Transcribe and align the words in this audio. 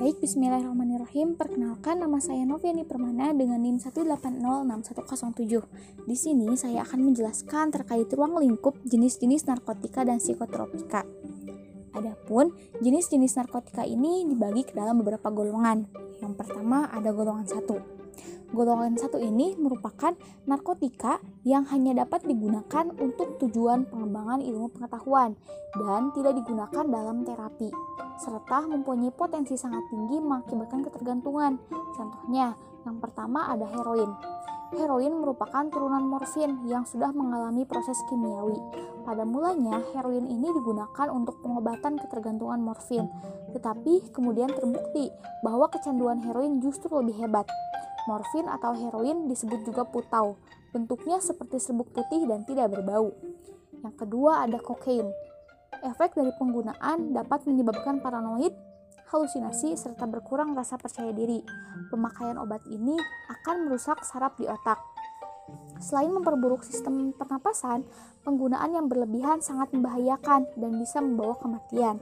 Baik, 0.00 0.16
bismillahirrahmanirrahim. 0.16 1.36
Perkenalkan 1.36 2.00
nama 2.00 2.16
saya 2.24 2.48
Noviani 2.48 2.88
Permana 2.88 3.36
dengan 3.36 3.60
NIM 3.60 3.76
1806107. 3.84 6.08
Di 6.08 6.16
sini 6.16 6.56
saya 6.56 6.88
akan 6.88 7.12
menjelaskan 7.12 7.68
terkait 7.68 8.08
ruang 8.08 8.40
lingkup 8.40 8.80
jenis-jenis 8.88 9.44
narkotika 9.44 10.08
dan 10.08 10.16
psikotropika. 10.16 11.04
Adapun 11.92 12.56
jenis-jenis 12.80 13.44
narkotika 13.44 13.84
ini 13.84 14.24
dibagi 14.24 14.64
ke 14.64 14.72
dalam 14.72 15.04
beberapa 15.04 15.28
golongan. 15.28 15.84
Yang 16.24 16.32
pertama 16.32 16.88
ada 16.88 17.12
golongan 17.12 17.44
satu. 17.44 17.99
Golongan 18.50 18.98
satu 18.98 19.22
ini 19.22 19.54
merupakan 19.54 20.10
narkotika 20.42 21.22
yang 21.46 21.62
hanya 21.70 22.02
dapat 22.02 22.26
digunakan 22.26 22.90
untuk 22.98 23.38
tujuan 23.38 23.86
pengembangan 23.86 24.42
ilmu 24.42 24.74
pengetahuan 24.74 25.38
dan 25.78 26.10
tidak 26.10 26.34
digunakan 26.34 26.82
dalam 26.82 27.22
terapi, 27.22 27.70
serta 28.18 28.66
mempunyai 28.66 29.14
potensi 29.14 29.54
sangat 29.54 29.86
tinggi 29.86 30.18
mengakibatkan 30.18 30.82
ketergantungan. 30.82 31.62
Contohnya, 31.94 32.58
yang 32.82 32.98
pertama 32.98 33.46
ada 33.54 33.70
heroin. 33.70 34.10
Heroin 34.70 35.14
merupakan 35.18 35.66
turunan 35.66 36.06
morfin 36.06 36.62
yang 36.66 36.86
sudah 36.86 37.10
mengalami 37.10 37.66
proses 37.66 37.98
kimiawi. 38.06 38.54
Pada 39.02 39.26
mulanya, 39.26 39.82
heroin 39.94 40.26
ini 40.26 40.46
digunakan 40.46 41.10
untuk 41.10 41.38
pengobatan 41.42 41.98
ketergantungan 41.98 42.62
morfin, 42.62 43.10
tetapi 43.54 44.10
kemudian 44.14 44.50
terbukti 44.50 45.10
bahwa 45.42 45.66
kecanduan 45.70 46.22
heroin 46.22 46.62
justru 46.62 46.90
lebih 46.98 47.18
hebat. 47.18 47.46
Morfin 48.10 48.50
atau 48.50 48.74
heroin 48.74 49.30
disebut 49.30 49.62
juga 49.62 49.86
putau. 49.86 50.34
Bentuknya 50.74 51.22
seperti 51.22 51.62
serbuk 51.62 51.94
putih 51.94 52.26
dan 52.26 52.42
tidak 52.42 52.74
berbau. 52.74 53.14
Yang 53.86 53.94
kedua 54.02 54.42
ada 54.42 54.58
kokain. 54.58 55.06
Efek 55.86 56.18
dari 56.18 56.34
penggunaan 56.34 57.14
dapat 57.14 57.46
menyebabkan 57.46 58.02
paranoid, 58.02 58.50
halusinasi, 59.14 59.78
serta 59.78 60.10
berkurang 60.10 60.58
rasa 60.58 60.74
percaya 60.74 61.14
diri. 61.14 61.38
Pemakaian 61.94 62.36
obat 62.42 62.66
ini 62.66 62.98
akan 63.30 63.70
merusak 63.70 64.02
saraf 64.02 64.34
di 64.34 64.50
otak. 64.50 64.82
Selain 65.80 66.12
memperburuk 66.12 66.66
sistem 66.66 67.14
pernapasan, 67.16 67.86
penggunaan 68.26 68.76
yang 68.76 68.86
berlebihan 68.90 69.40
sangat 69.40 69.72
membahayakan 69.72 70.46
dan 70.58 70.72
bisa 70.76 71.00
membawa 71.00 71.38
kematian. 71.40 71.98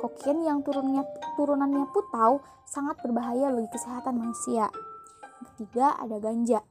Kokain 0.00 0.40
yang 0.42 0.64
turunnya, 0.64 1.06
turunannya 1.38 1.86
putau 1.92 2.42
sangat 2.66 2.98
berbahaya 3.04 3.52
bagi 3.54 3.70
kesehatan 3.70 4.18
manusia 4.18 4.68
ketiga 5.60 5.92
ada 6.00 6.16
ganja. 6.16 6.64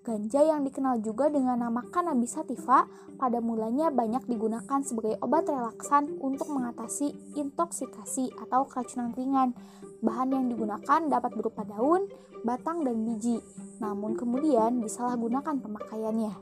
Ganja 0.00 0.40
yang 0.40 0.64
dikenal 0.64 1.04
juga 1.04 1.28
dengan 1.28 1.60
nama 1.60 1.84
cannabis 1.92 2.40
sativa 2.40 2.88
pada 3.20 3.36
mulanya 3.44 3.92
banyak 3.92 4.24
digunakan 4.32 4.80
sebagai 4.80 5.20
obat 5.20 5.44
relaksan 5.44 6.16
untuk 6.24 6.48
mengatasi 6.48 7.12
intoksikasi 7.36 8.32
atau 8.40 8.64
keracunan 8.64 9.12
ringan. 9.12 9.52
Bahan 10.00 10.32
yang 10.32 10.48
digunakan 10.48 11.00
dapat 11.12 11.36
berupa 11.36 11.68
daun, 11.68 12.08
batang, 12.40 12.80
dan 12.80 12.96
biji, 13.04 13.44
namun 13.76 14.16
kemudian 14.16 14.80
disalahgunakan 14.80 15.60
pemakaiannya. 15.60 16.32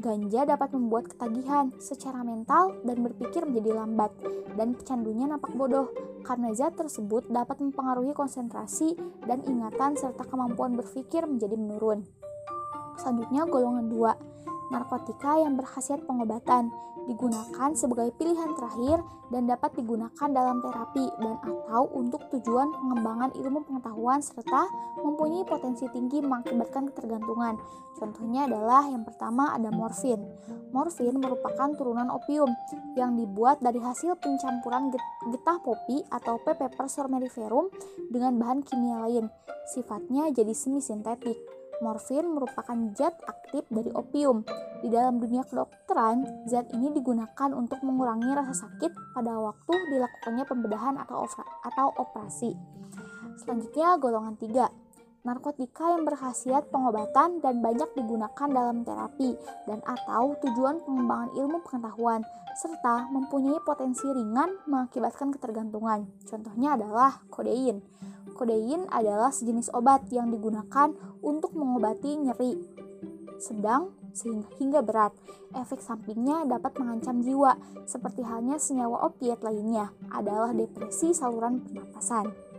Ganja 0.00 0.48
dapat 0.48 0.72
membuat 0.72 1.12
ketagihan 1.12 1.76
secara 1.76 2.24
mental 2.24 2.72
dan 2.88 3.04
berpikir 3.04 3.44
menjadi 3.44 3.84
lambat, 3.84 4.08
dan 4.56 4.72
pecandunya 4.72 5.28
nampak 5.28 5.52
bodoh 5.52 5.92
karena 6.24 6.56
zat 6.56 6.72
tersebut 6.80 7.28
dapat 7.28 7.60
mempengaruhi 7.60 8.16
konsentrasi 8.16 8.96
dan 9.28 9.44
ingatan 9.44 10.00
serta 10.00 10.24
kemampuan 10.24 10.72
berpikir 10.72 11.28
menjadi 11.28 11.52
menurun. 11.52 12.08
Selanjutnya 12.96 13.44
golongan 13.44 13.92
2, 13.92 14.59
narkotika 14.70 15.42
yang 15.42 15.58
berkhasiat 15.58 16.06
pengobatan 16.06 16.70
digunakan 17.10 17.70
sebagai 17.74 18.14
pilihan 18.14 18.54
terakhir 18.54 19.02
dan 19.30 19.46
dapat 19.46 19.74
digunakan 19.78 20.28
dalam 20.30 20.62
terapi 20.62 21.06
dan 21.18 21.36
atau 21.42 21.86
untuk 21.94 22.22
tujuan 22.34 22.70
pengembangan 22.70 23.30
ilmu 23.34 23.62
pengetahuan 23.66 24.18
serta 24.22 24.66
mempunyai 25.02 25.46
potensi 25.46 25.86
tinggi 25.90 26.22
mengakibatkan 26.22 26.90
ketergantungan. 26.90 27.58
Contohnya 27.98 28.46
adalah 28.46 28.86
yang 28.90 29.06
pertama 29.06 29.54
ada 29.54 29.70
morfin. 29.70 30.22
Morfin 30.70 31.18
merupakan 31.18 31.74
turunan 31.74 32.10
opium 32.10 32.50
yang 32.94 33.14
dibuat 33.18 33.58
dari 33.62 33.78
hasil 33.82 34.18
pencampuran 34.18 34.94
getah 35.30 35.58
popi 35.62 36.02
atau 36.10 36.38
P. 36.42 36.54
pepper 36.54 36.86
somniferum 36.86 37.70
dengan 38.10 38.38
bahan 38.38 38.62
kimia 38.66 39.02
lain. 39.06 39.26
Sifatnya 39.70 40.30
jadi 40.34 40.54
semi 40.54 40.82
sintetik. 40.82 41.59
Morfin 41.80 42.28
merupakan 42.36 42.76
zat 42.92 43.16
aktif 43.24 43.64
dari 43.72 43.88
opium. 43.96 44.44
Di 44.84 44.88
dalam 44.92 45.16
dunia 45.16 45.44
kedokteran, 45.44 46.46
zat 46.48 46.68
ini 46.76 46.92
digunakan 46.92 47.50
untuk 47.56 47.80
mengurangi 47.80 48.32
rasa 48.36 48.68
sakit 48.68 49.16
pada 49.16 49.32
waktu 49.36 49.74
dilakukannya 49.88 50.44
pembedahan 50.44 50.96
atau, 51.00 51.24
operasi. 51.96 52.52
Selanjutnya 53.40 53.96
golongan 53.96 54.36
3 54.36 54.89
narkotika 55.20 55.92
yang 55.96 56.08
berkhasiat 56.08 56.72
pengobatan 56.72 57.44
dan 57.44 57.60
banyak 57.60 57.88
digunakan 57.92 58.48
dalam 58.48 58.82
terapi 58.82 59.36
dan 59.68 59.84
atau 59.84 60.36
tujuan 60.40 60.80
pengembangan 60.84 61.30
ilmu 61.36 61.60
pengetahuan 61.64 62.24
serta 62.56 63.08
mempunyai 63.12 63.60
potensi 63.62 64.08
ringan 64.08 64.56
mengakibatkan 64.64 65.32
ketergantungan. 65.36 66.08
Contohnya 66.24 66.76
adalah 66.76 67.20
kodein. 67.28 67.84
Kodein 68.34 68.88
adalah 68.88 69.28
sejenis 69.28 69.72
obat 69.76 70.08
yang 70.08 70.32
digunakan 70.32 70.92
untuk 71.20 71.52
mengobati 71.52 72.16
nyeri 72.16 72.56
sedang 73.40 73.96
sehingga 74.12 74.48
hingga 74.60 74.80
berat. 74.84 75.12
Efek 75.56 75.82
sampingnya 75.82 76.46
dapat 76.46 76.76
mengancam 76.78 77.24
jiwa, 77.24 77.56
seperti 77.88 78.22
halnya 78.22 78.60
senyawa 78.60 79.08
opiat 79.08 79.42
lainnya 79.42 79.90
adalah 80.12 80.54
depresi 80.54 81.10
saluran 81.10 81.64
pernapasan. 81.64 82.49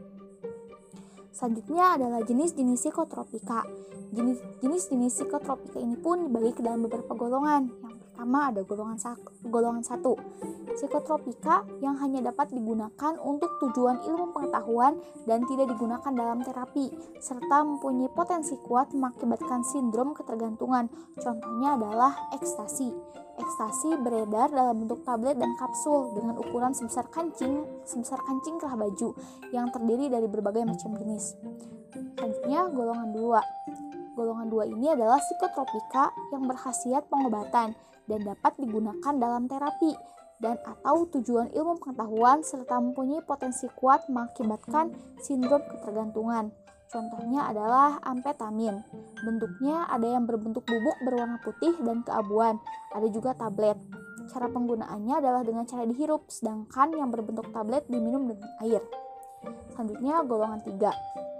Selanjutnya 1.31 1.95
adalah 1.95 2.21
jenis-jenis 2.27 2.83
psikotropika. 2.83 3.63
Jenis-jenis 4.11 5.15
psikotropika 5.15 5.79
ini 5.79 5.95
pun 5.95 6.27
dibagi 6.27 6.51
ke 6.51 6.61
dalam 6.61 6.83
beberapa 6.83 7.15
golongan. 7.15 7.71
Yang 7.71 8.00
pertama 8.11 8.51
ada 8.51 8.61
golongan 8.67 8.99
golongan 9.47 9.81
satu 9.87 10.19
psikotropika 10.75 11.63
yang 11.79 11.95
hanya 12.03 12.31
dapat 12.31 12.51
digunakan 12.51 13.15
untuk 13.23 13.47
tujuan 13.63 14.03
ilmu 14.03 14.35
pengetahuan 14.35 14.99
dan 15.23 15.47
tidak 15.47 15.71
digunakan 15.71 16.11
dalam 16.11 16.43
terapi 16.43 16.91
serta 17.23 17.63
mempunyai 17.63 18.11
potensi 18.11 18.59
kuat 18.67 18.91
mengakibatkan 18.91 19.63
sindrom 19.63 20.11
ketergantungan. 20.11 20.91
Contohnya 21.19 21.79
adalah 21.79 22.11
ekstasi. 22.35 22.91
Ekstasi 23.39 23.95
beredar 24.03 24.51
dalam 24.51 24.85
bentuk 24.85 25.01
tablet 25.07 25.39
dan 25.39 25.55
kapsul 25.57 26.13
dengan 26.13 26.35
ukuran 26.37 26.75
sebesar 26.75 27.07
kancing 27.09 27.63
sebesar 27.87 28.19
kancing 28.27 28.59
kerah 28.59 28.75
baju 28.75 29.15
yang 29.55 29.71
terdiri 29.71 30.11
dari 30.11 30.27
berbagai 30.27 30.67
macam 30.67 30.93
jenis. 30.99 31.39
Selanjutnya 32.19 32.69
golongan 32.69 33.09
2 33.15 34.13
golongan 34.13 34.47
2 34.51 34.75
ini 34.77 34.93
adalah 34.93 35.17
psikotropika 35.17 36.11
yang 36.35 36.43
berkhasiat 36.45 37.07
pengobatan 37.07 37.73
dan 38.11 38.27
dapat 38.27 38.59
digunakan 38.59 39.13
dalam 39.15 39.47
terapi 39.47 39.95
dan 40.41 40.57
atau 40.65 41.05
tujuan 41.07 41.53
ilmu 41.53 41.79
pengetahuan 41.79 42.41
serta 42.41 42.81
mempunyai 42.81 43.21
potensi 43.23 43.69
kuat 43.77 44.09
mengakibatkan 44.09 44.91
sindrom 45.21 45.61
ketergantungan. 45.69 46.49
Contohnya 46.91 47.47
adalah 47.47 48.03
amfetamin. 48.03 48.83
Bentuknya 49.23 49.87
ada 49.87 50.03
yang 50.03 50.27
berbentuk 50.27 50.67
bubuk 50.67 50.97
berwarna 51.07 51.39
putih 51.39 51.71
dan 51.87 52.03
keabuan, 52.03 52.59
ada 52.91 53.07
juga 53.07 53.31
tablet. 53.31 53.79
Cara 54.27 54.51
penggunaannya 54.51 55.23
adalah 55.23 55.41
dengan 55.47 55.63
cara 55.63 55.87
dihirup, 55.87 56.27
sedangkan 56.27 56.91
yang 56.99 57.07
berbentuk 57.07 57.47
tablet 57.55 57.87
diminum 57.87 58.27
dengan 58.27 58.49
air. 58.59 58.83
Selanjutnya 59.71 60.19
golongan 60.27 60.59
3 60.67 61.30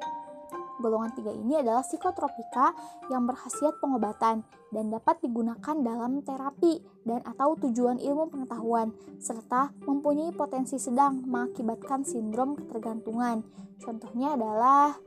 Golongan 0.82 1.14
3 1.14 1.30
ini 1.46 1.62
adalah 1.62 1.86
psikotropika 1.86 2.74
yang 3.14 3.30
berkhasiat 3.30 3.78
pengobatan 3.78 4.42
dan 4.74 4.86
dapat 4.90 5.22
digunakan 5.22 5.78
dalam 5.78 6.26
terapi 6.26 6.82
dan 7.06 7.22
atau 7.22 7.54
tujuan 7.62 8.02
ilmu 8.02 8.34
pengetahuan 8.34 8.90
serta 9.22 9.70
mempunyai 9.86 10.34
potensi 10.34 10.82
sedang 10.82 11.22
mengakibatkan 11.30 12.02
sindrom 12.02 12.58
ketergantungan. 12.58 13.46
Contohnya 13.78 14.34
adalah 14.34 14.98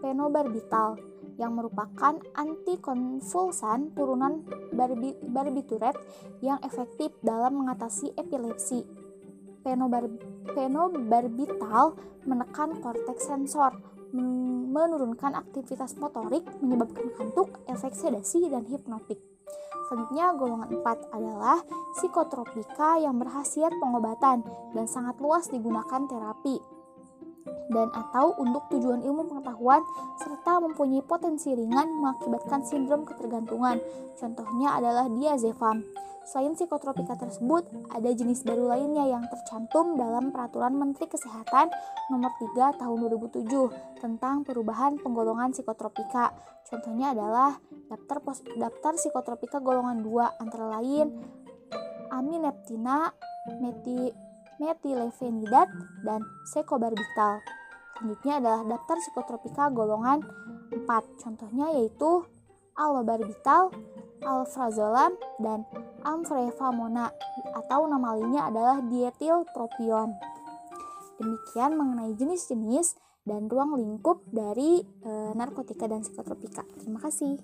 penobarbital 0.00 0.96
yang 1.36 1.52
merupakan 1.52 2.16
antikonvulsan 2.32 3.92
turunan 3.92 4.40
barbiturat 5.28 5.96
yang 6.40 6.56
efektif 6.64 7.12
dalam 7.20 7.60
mengatasi 7.60 8.16
epilepsi. 8.16 8.88
Penobarbital 10.56 11.92
menekan 12.24 12.80
korteks 12.80 13.28
sensor 13.28 13.76
menurunkan 14.66 15.38
aktivitas 15.38 15.96
motorik, 15.96 16.44
menyebabkan 16.60 17.08
kantuk, 17.14 17.62
efek 17.70 17.94
sedasi, 17.94 18.50
dan 18.50 18.66
hipnotik. 18.66 19.18
Selanjutnya, 19.86 20.34
golongan 20.34 20.70
4 20.82 21.14
adalah 21.14 21.62
psikotropika 21.94 22.98
yang 22.98 23.22
berhasiat 23.22 23.70
pengobatan 23.78 24.42
dan 24.74 24.86
sangat 24.90 25.14
luas 25.22 25.46
digunakan 25.46 26.02
terapi. 26.10 26.75
Dan 27.70 27.90
atau 27.90 28.34
untuk 28.38 28.66
tujuan 28.70 29.02
ilmu 29.02 29.26
pengetahuan 29.26 29.82
serta 30.22 30.62
mempunyai 30.62 31.02
potensi 31.02 31.50
ringan 31.52 31.90
mengakibatkan 31.98 32.62
sindrom 32.62 33.02
ketergantungan. 33.02 33.82
Contohnya 34.16 34.78
adalah 34.78 35.10
diazepam. 35.10 35.82
Selain 36.26 36.58
psikotropika 36.58 37.14
tersebut, 37.14 37.70
ada 37.94 38.10
jenis 38.10 38.42
baru 38.42 38.74
lainnya 38.74 39.06
yang 39.06 39.22
tercantum 39.30 39.94
dalam 39.94 40.34
Peraturan 40.34 40.74
Menteri 40.74 41.06
Kesehatan 41.06 41.70
Nomor 42.10 42.34
3 42.42 42.82
Tahun 42.82 42.98
2007 42.98 44.02
tentang 44.02 44.42
perubahan 44.42 44.98
penggolongan 44.98 45.54
psikotropika. 45.54 46.34
Contohnya 46.66 47.14
adalah 47.14 47.62
daftar 47.86 48.18
daftar 48.58 48.92
psikotropika 48.98 49.62
golongan 49.62 50.02
2 50.02 50.42
antara 50.42 50.66
lain 50.82 51.14
amineptina, 52.10 53.12
meti, 53.62 54.10
metilefenidat, 54.60 55.68
dan 56.02 56.20
sekobarbital. 56.52 57.42
Selanjutnya 57.96 58.34
adalah 58.44 58.62
daftar 58.76 58.96
psikotropika 59.00 59.72
golongan 59.72 60.20
4. 60.72 61.22
Contohnya 61.22 61.72
yaitu 61.72 62.28
alobarbital, 62.76 63.72
alprazolam, 64.20 65.16
dan 65.40 65.64
amfrevamona 66.04 67.08
atau 67.56 67.88
nama 67.88 68.14
lainnya 68.16 68.52
adalah 68.52 68.78
dietilpropion. 68.84 70.12
Demikian 71.16 71.80
mengenai 71.80 72.12
jenis-jenis 72.12 73.00
dan 73.24 73.48
ruang 73.48 73.80
lingkup 73.80 74.20
dari 74.28 74.84
e, 74.84 75.10
narkotika 75.32 75.88
dan 75.88 76.04
psikotropika. 76.04 76.68
Terima 76.76 77.00
kasih. 77.00 77.40